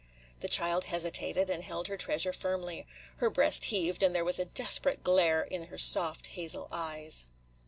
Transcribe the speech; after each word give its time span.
The 0.39 0.49
child 0.49 0.85
hesitated, 0.85 1.47
and 1.51 1.63
held 1.63 1.87
her 1.87 1.95
treasure 1.95 2.33
firmly. 2.33 2.87
Her 3.17 3.29
breast 3.29 3.65
heaved, 3.65 4.01
and 4.01 4.15
there 4.15 4.25
was 4.25 4.39
a 4.39 4.45
desperate 4.45 5.03
glare 5.03 5.43
in 5.43 5.65
her 5.65 5.77
soft 5.77 6.25
hazel 6.33 6.67
eyes. 6.71 7.27